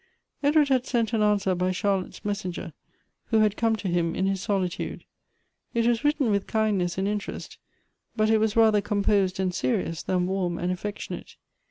Edward 0.41 0.69
had 0.69 0.87
sent 0.87 1.13
an 1.13 1.21
answer 1.21 1.53
by 1.53 1.69
Chorlotte's 1.71 2.25
messenger, 2.25 2.73
v> 3.29 3.37
'.io 3.37 3.41
had 3.43 3.55
come 3.55 3.75
to 3.75 3.87
him 3.87 4.15
in 4.15 4.25
his 4.25 4.41
solitude. 4.41 5.03
It 5.75 5.85
was 5.85 6.03
written 6.03 6.31
v.ith 6.31 6.47
kindness 6.47 6.97
and 6.97 7.07
interest, 7.07 7.59
but 8.15 8.27
it 8.31 8.39
was 8.39 8.55
rather 8.55 8.81
composed 8.81 9.39
r.;i;l 9.39 9.51
serious 9.51 10.01
than 10.01 10.25
warm 10.25 10.57
and 10.57 10.71
affection.ate. 10.71 11.35